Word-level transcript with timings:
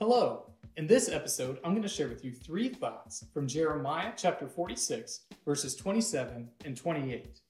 Hello. 0.00 0.52
In 0.76 0.86
this 0.86 1.08
episode, 1.08 1.58
I'm 1.64 1.72
going 1.72 1.82
to 1.82 1.88
share 1.88 2.06
with 2.06 2.24
you 2.24 2.30
three 2.32 2.68
thoughts 2.68 3.24
from 3.34 3.48
Jeremiah 3.48 4.12
chapter 4.16 4.46
46, 4.46 5.22
verses 5.44 5.74
27 5.74 6.48
and 6.64 6.76
28. 6.76 7.40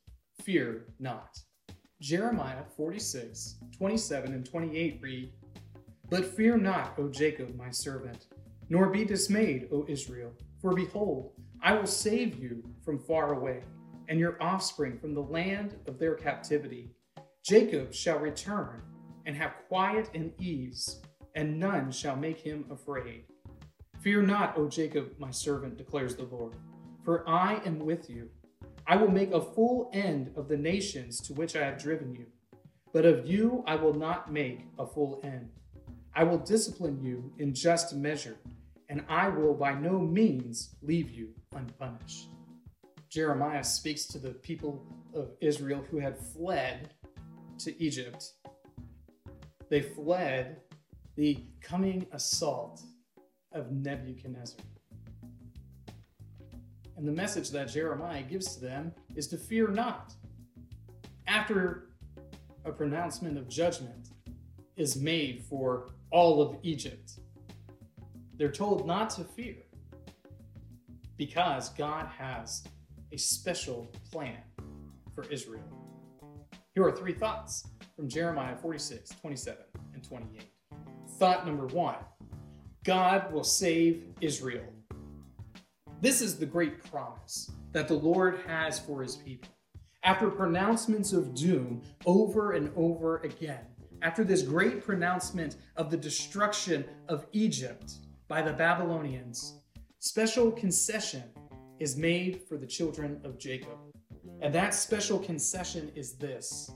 Fear 0.43 0.87
not. 0.99 1.39
Jeremiah 2.01 2.63
46, 2.75 3.57
27 3.77 4.33
and 4.33 4.47
28 4.47 4.99
read, 5.03 5.33
But 6.09 6.25
fear 6.25 6.57
not, 6.57 6.95
O 6.99 7.09
Jacob, 7.09 7.55
my 7.55 7.69
servant, 7.69 8.29
nor 8.71 8.89
be 8.89 9.05
dismayed, 9.05 9.69
O 9.71 9.85
Israel, 9.87 10.33
for 10.59 10.75
behold, 10.75 11.33
I 11.63 11.75
will 11.75 11.87
save 11.87 12.43
you 12.43 12.63
from 12.83 12.99
far 12.99 13.35
away, 13.35 13.61
and 14.09 14.19
your 14.19 14.43
offspring 14.43 14.99
from 14.99 15.13
the 15.13 15.21
land 15.21 15.77
of 15.87 15.99
their 15.99 16.15
captivity. 16.15 16.93
Jacob 17.45 17.93
shall 17.93 18.19
return 18.19 18.81
and 19.27 19.37
have 19.37 19.53
quiet 19.69 20.09
and 20.15 20.33
ease 20.41 21.03
and 21.39 21.57
none 21.57 21.93
shall 21.93 22.17
make 22.17 22.41
him 22.41 22.65
afraid. 22.69 23.23
Fear 24.01 24.23
not, 24.23 24.59
O 24.59 24.69
Jacob, 24.69 25.13
my 25.21 25.31
servant, 25.31 25.79
declares 25.79 26.17
the 26.17 26.25
Lord, 26.25 26.57
for 27.05 27.23
I 27.29 27.61
am 27.65 27.79
with 27.79 28.11
you. 28.11 28.29
I 28.89 28.97
will 28.97 29.13
make 29.13 29.31
a 29.31 29.41
full 29.41 29.89
end 29.93 30.33
of 30.35 30.49
the 30.49 30.57
nations 30.57 31.21
to 31.21 31.35
which 31.35 31.55
I 31.55 31.65
have 31.65 31.81
driven 31.81 32.13
you, 32.13 32.27
but 32.93 33.07
of 33.07 33.25
you 33.25 33.63
I 33.69 33.77
will 33.77 33.95
not 33.95 34.33
make 34.33 34.67
a 34.81 34.87
full 34.87 35.21
end. 35.23 35.51
I 36.13 36.25
will 36.25 36.39
discipline 36.39 37.01
you 37.01 37.33
in 37.39 37.55
just 37.55 37.95
measure, 37.95 38.39
and 38.89 39.05
I 39.09 39.29
will 39.29 39.55
by 39.55 39.75
no 39.75 40.01
means 40.01 40.75
leave 40.83 41.09
you 41.09 41.29
unpunished. 41.55 42.31
Jeremiah 43.11 43.63
speaks 43.63 44.07
to 44.07 44.19
the 44.19 44.31
people 44.31 44.85
of 45.15 45.31
Israel 45.41 45.85
who 45.89 45.99
had 45.99 46.19
fled 46.19 46.95
to 47.59 47.81
Egypt. 47.81 48.33
They 49.69 49.83
fled 49.83 50.63
the 51.19 51.37
coming 51.61 52.07
assault 52.13 52.81
of 53.51 53.73
Nebuchadnezzar. 53.73 54.61
And 56.97 57.09
the 57.09 57.13
message 57.13 57.51
that 57.51 57.67
Jeremiah 57.67 58.23
gives 58.23 58.55
to 58.55 58.61
them 58.61 58.93
is 59.17 59.27
to 59.29 59.37
fear 59.37 59.67
not. 59.67 60.15
After 61.27 61.89
a 62.65 62.71
pronouncement 62.71 63.37
of 63.37 63.49
judgment 63.49 64.11
is 64.77 64.95
made 64.95 65.43
for 65.43 65.89
all 66.13 66.41
of 66.41 66.57
Egypt, 66.63 67.19
they're 68.37 68.53
told 68.53 68.87
not 68.87 69.11
to 69.11 69.25
fear 69.25 69.57
because 71.17 71.71
God 71.71 72.07
has 72.17 72.63
a 73.11 73.17
special 73.17 73.91
plan 74.13 74.39
for 75.17 75.25
Israel. 75.33 75.65
Here 76.77 76.85
are 76.85 76.93
three 76.93 77.15
thoughts 77.15 77.67
from 77.97 78.09
Jeremiah 78.09 78.55
46, 78.57 79.11
27, 79.21 79.65
and 79.95 80.05
28. 80.05 80.45
Thought 81.17 81.47
number 81.47 81.67
one 81.67 81.97
God 82.85 83.33
will 83.33 83.45
save 83.45 84.05
Israel. 84.21 84.65
This 86.01 86.21
is 86.23 86.39
the 86.39 86.47
great 86.47 86.85
promise 86.85 87.51
that 87.73 87.89
the 87.89 87.95
Lord 87.95 88.41
has 88.47 88.79
for 88.79 89.03
his 89.03 89.17
people. 89.17 89.51
After 90.05 90.31
pronouncements 90.31 91.13
of 91.13 91.35
doom 91.35 91.83
over 92.07 92.53
and 92.53 92.71
over 92.77 93.19
again, 93.19 93.67
after 94.01 94.23
this 94.23 94.43
great 94.43 94.85
pronouncement 94.85 95.57
of 95.77 95.91
the 95.91 95.97
destruction 95.97 96.85
of 97.09 97.27
Egypt 97.33 97.95
by 98.29 98.43
the 98.43 98.53
Babylonians, 98.53 99.61
special 99.99 100.53
concession 100.53 101.25
is 101.81 101.97
made 101.97 102.43
for 102.49 102.57
the 102.57 102.67
children 102.67 103.21
of 103.25 103.39
Jacob. 103.39 103.79
And 104.41 104.55
that 104.55 104.73
special 104.73 105.19
concession 105.19 105.91
is 105.97 106.15
this 106.15 106.71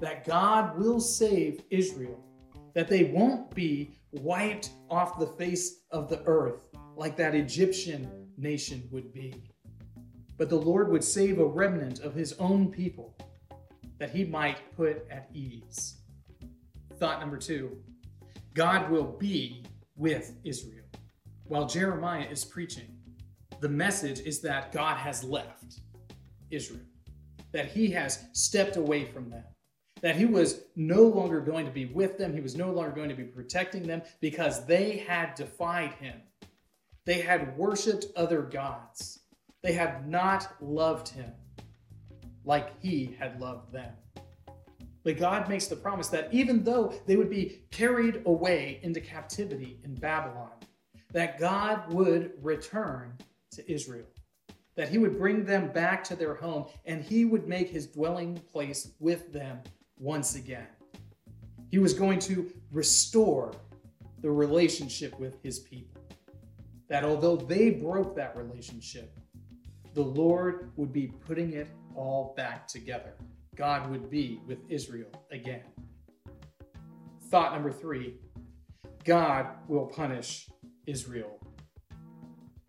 that 0.00 0.24
God 0.24 0.78
will 0.78 1.00
save 1.00 1.62
Israel 1.70 2.24
that 2.74 2.88
they 2.88 3.04
won't 3.04 3.54
be 3.54 3.98
wiped 4.12 4.70
off 4.90 5.18
the 5.18 5.26
face 5.26 5.80
of 5.90 6.08
the 6.08 6.22
earth 6.26 6.68
like 6.96 7.16
that 7.16 7.34
Egyptian 7.34 8.28
nation 8.36 8.88
would 8.90 9.12
be. 9.12 9.34
But 10.36 10.48
the 10.48 10.56
Lord 10.56 10.90
would 10.90 11.04
save 11.04 11.38
a 11.38 11.44
remnant 11.44 12.00
of 12.00 12.14
his 12.14 12.34
own 12.34 12.70
people 12.70 13.16
that 13.98 14.10
he 14.10 14.24
might 14.24 14.74
put 14.76 15.06
at 15.10 15.28
ease. 15.34 15.98
Thought 16.98 17.20
number 17.20 17.36
two 17.36 17.78
God 18.54 18.90
will 18.90 19.04
be 19.04 19.64
with 19.96 20.34
Israel. 20.44 20.84
While 21.44 21.66
Jeremiah 21.66 22.26
is 22.30 22.44
preaching, 22.44 22.96
the 23.60 23.68
message 23.68 24.20
is 24.20 24.40
that 24.40 24.72
God 24.72 24.96
has 24.96 25.24
left 25.24 25.80
Israel, 26.50 26.86
that 27.52 27.66
he 27.66 27.90
has 27.90 28.26
stepped 28.32 28.76
away 28.76 29.04
from 29.04 29.30
them 29.30 29.44
that 30.00 30.16
he 30.16 30.24
was 30.24 30.62
no 30.76 31.02
longer 31.02 31.40
going 31.40 31.66
to 31.66 31.72
be 31.72 31.86
with 31.86 32.18
them, 32.18 32.34
he 32.34 32.40
was 32.40 32.56
no 32.56 32.70
longer 32.70 32.90
going 32.90 33.08
to 33.08 33.14
be 33.14 33.24
protecting 33.24 33.82
them 33.82 34.02
because 34.20 34.66
they 34.66 34.98
had 34.98 35.34
defied 35.34 35.92
him. 35.94 36.20
They 37.04 37.20
had 37.20 37.56
worshiped 37.56 38.06
other 38.16 38.42
gods. 38.42 39.20
They 39.62 39.72
had 39.72 40.08
not 40.08 40.54
loved 40.60 41.08
him 41.08 41.32
like 42.44 42.80
he 42.80 43.16
had 43.18 43.40
loved 43.40 43.72
them. 43.72 43.92
But 45.04 45.18
God 45.18 45.48
makes 45.48 45.68
the 45.68 45.76
promise 45.76 46.08
that 46.08 46.32
even 46.32 46.64
though 46.64 46.92
they 47.06 47.16
would 47.16 47.30
be 47.30 47.62
carried 47.70 48.22
away 48.26 48.80
into 48.82 49.00
captivity 49.00 49.80
in 49.84 49.94
Babylon, 49.94 50.50
that 51.12 51.38
God 51.38 51.92
would 51.92 52.32
return 52.42 53.16
to 53.52 53.72
Israel, 53.72 54.06
that 54.74 54.88
he 54.88 54.98
would 54.98 55.18
bring 55.18 55.44
them 55.44 55.68
back 55.72 56.04
to 56.04 56.16
their 56.16 56.34
home, 56.34 56.66
and 56.84 57.02
he 57.02 57.24
would 57.24 57.48
make 57.48 57.70
his 57.70 57.86
dwelling 57.86 58.38
place 58.52 58.90
with 59.00 59.32
them 59.32 59.60
once 59.98 60.34
again. 60.34 60.66
He 61.70 61.78
was 61.78 61.92
going 61.92 62.18
to 62.20 62.50
restore 62.70 63.52
the 64.20 64.30
relationship 64.30 65.18
with 65.18 65.42
his 65.42 65.58
people. 65.58 66.00
That 66.88 67.04
although 67.04 67.36
they 67.36 67.70
broke 67.70 68.16
that 68.16 68.36
relationship, 68.36 69.18
the 69.94 70.02
Lord 70.02 70.72
would 70.76 70.92
be 70.92 71.08
putting 71.26 71.52
it 71.52 71.68
all 71.94 72.34
back 72.36 72.66
together. 72.66 73.14
God 73.54 73.90
would 73.90 74.10
be 74.10 74.40
with 74.46 74.58
Israel 74.68 75.10
again. 75.30 75.64
Thought 77.30 77.52
number 77.52 77.72
three 77.72 78.14
God 79.04 79.46
will 79.68 79.86
punish 79.86 80.48
Israel. 80.86 81.40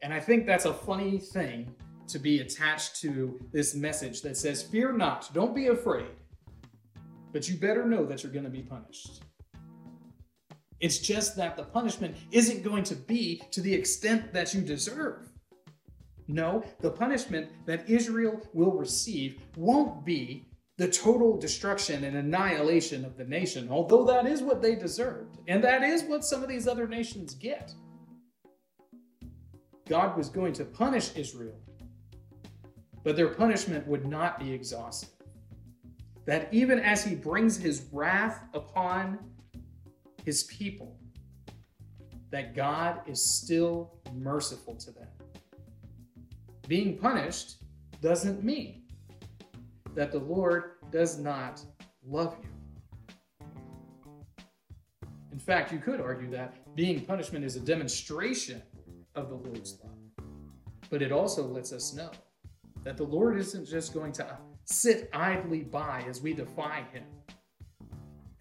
And 0.02 0.14
I 0.14 0.20
think 0.20 0.46
that's 0.46 0.66
a 0.66 0.74
funny 0.74 1.18
thing 1.18 1.74
to 2.08 2.20
be 2.20 2.40
attached 2.40 2.96
to 3.02 3.40
this 3.52 3.76
message 3.76 4.22
that 4.22 4.38
says, 4.38 4.64
Fear 4.64 4.94
not, 4.94 5.30
don't 5.34 5.54
be 5.54 5.68
afraid 5.68 6.08
but 7.32 7.48
you 7.48 7.58
better 7.58 7.86
know 7.86 8.06
that 8.06 8.24
you're 8.24 8.32
going 8.32 8.46
to 8.46 8.50
be 8.50 8.62
punished. 8.62 9.24
It's 10.80 11.00
just 11.00 11.36
that 11.36 11.58
the 11.58 11.64
punishment 11.64 12.16
isn't 12.32 12.64
going 12.64 12.84
to 12.86 12.96
be 12.96 13.42
to 13.52 13.62
the 13.62 13.74
extent 13.74 14.34
that 14.34 14.54
you 14.54 14.62
deserve. 14.62 15.30
No, 16.28 16.64
the 16.80 16.92
punishment 16.92 17.50
that 17.66 17.90
Israel 17.90 18.40
will 18.54 18.72
receive 18.72 19.42
won't 19.58 20.06
be 20.06 20.46
the 20.78 20.88
total 20.88 21.38
destruction 21.38 22.06
and 22.06 22.16
annihilation 22.16 23.04
of 23.04 23.18
the 23.18 23.26
nation, 23.26 23.68
although 23.70 24.06
that 24.06 24.26
is 24.26 24.42
what 24.42 24.62
they 24.62 24.76
deserved. 24.76 25.38
And 25.48 25.62
that 25.64 25.84
is 25.84 26.04
what 26.04 26.24
some 26.24 26.42
of 26.42 26.48
these 26.48 26.68
other 26.68 26.88
nations 26.88 27.34
get. 27.34 27.74
God 29.90 30.16
was 30.16 30.30
going 30.30 30.54
to 30.54 30.64
punish 30.64 31.18
Israel, 31.18 31.60
but 33.04 33.18
their 33.18 33.30
punishment 33.30 33.86
would 33.88 34.06
not 34.06 34.40
be 34.40 34.54
exhaustive 34.54 35.19
that 36.30 36.48
even 36.52 36.78
as 36.78 37.04
he 37.04 37.16
brings 37.16 37.58
his 37.58 37.88
wrath 37.92 38.44
upon 38.54 39.18
his 40.24 40.44
people, 40.44 40.96
that 42.30 42.56
God 42.56 43.02
is 43.08 43.20
still 43.20 43.96
merciful 44.14 44.76
to 44.76 44.92
them. 44.92 45.08
Being 46.68 47.00
punished 47.00 47.64
doesn't 48.00 48.44
mean 48.44 48.84
that 49.96 50.12
the 50.12 50.20
Lord 50.20 50.74
does 50.92 51.18
not 51.18 51.64
love 52.06 52.38
you. 52.44 53.48
In 55.32 55.40
fact, 55.40 55.72
you 55.72 55.80
could 55.80 56.00
argue 56.00 56.30
that 56.30 56.76
being 56.76 57.06
punishment 57.06 57.44
is 57.44 57.56
a 57.56 57.60
demonstration 57.60 58.62
of 59.16 59.30
the 59.30 59.36
Lord's 59.36 59.80
love. 59.84 60.28
But 60.92 61.02
it 61.02 61.12
also 61.12 61.48
lets 61.48 61.74
us 61.74 61.96
know 61.96 62.12
that 62.84 62.98
the 62.98 63.04
Lord 63.04 63.40
isn't 63.40 63.66
just 63.66 63.96
going 63.96 64.12
to 64.12 64.38
sit 64.70 65.10
idly 65.14 65.62
by 65.62 66.04
as 66.08 66.22
we 66.22 66.34
defy 66.34 66.86
him, 66.94 67.04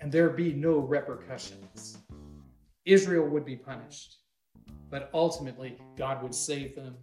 and 0.00 0.12
there 0.12 0.28
be 0.30 0.52
no 0.52 0.78
repercussions. 0.78 1.98
Israel 2.84 3.26
would 3.28 3.44
be 3.44 3.56
punished, 3.56 4.18
but 4.90 5.10
ultimately 5.14 5.78
God 5.96 6.22
would 6.22 6.34
save 6.34 6.76
them 6.76 6.96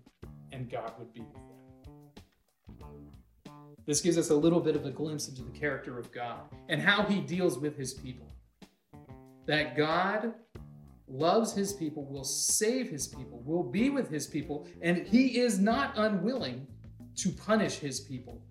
and 0.51 0.69
God 0.69 0.93
would 0.99 1.11
be 1.13 1.21
with 1.21 1.33
them. 1.33 1.41
This 3.85 4.01
gives 4.01 4.17
us 4.17 4.29
a 4.29 4.35
little 4.35 4.59
bit 4.59 4.75
of 4.75 4.85
a 4.85 4.91
glimpse 4.91 5.27
into 5.27 5.43
the 5.43 5.51
character 5.51 5.99
of 5.99 6.11
God 6.11 6.41
and 6.69 6.81
how 6.81 7.03
he 7.03 7.19
deals 7.19 7.59
with 7.59 7.77
his 7.77 7.93
people. 7.93 8.31
That 9.45 9.75
God 9.75 10.33
loves 11.07 11.53
his 11.53 11.73
people, 11.73 12.05
will 12.05 12.23
save 12.23 12.89
his 12.89 13.07
people, 13.07 13.43
will 13.45 13.63
be 13.63 13.89
with 13.89 14.09
his 14.09 14.25
people, 14.25 14.67
and 14.81 15.05
he 15.05 15.39
is 15.39 15.59
not 15.59 15.93
unwilling 15.97 16.65
to 17.17 17.29
punish 17.29 17.77
his 17.77 17.99
people 17.99 18.41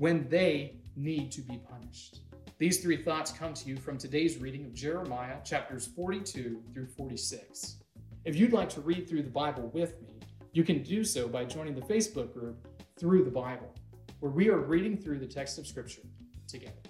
when 0.00 0.26
they 0.30 0.76
need 0.96 1.30
to 1.30 1.42
be 1.42 1.58
punished. 1.58 2.20
These 2.56 2.82
three 2.82 2.96
thoughts 2.96 3.32
come 3.32 3.52
to 3.52 3.68
you 3.68 3.76
from 3.76 3.98
today's 3.98 4.38
reading 4.38 4.64
of 4.64 4.72
Jeremiah 4.72 5.36
chapters 5.44 5.86
42 5.94 6.62
through 6.72 6.86
46. 6.86 7.76
If 8.24 8.34
you'd 8.34 8.54
like 8.54 8.70
to 8.70 8.80
read 8.80 9.06
through 9.06 9.24
the 9.24 9.30
Bible 9.30 9.70
with 9.74 10.00
me, 10.00 10.18
you 10.54 10.64
can 10.64 10.82
do 10.82 11.04
so 11.04 11.28
by 11.28 11.44
joining 11.44 11.74
the 11.74 11.82
Facebook 11.82 12.32
group 12.32 12.66
Through 12.98 13.24
the 13.24 13.30
Bible, 13.30 13.74
where 14.20 14.32
we 14.32 14.48
are 14.48 14.60
reading 14.60 14.96
through 14.96 15.18
the 15.18 15.26
text 15.26 15.58
of 15.58 15.66
Scripture 15.66 16.02
together. 16.48 16.89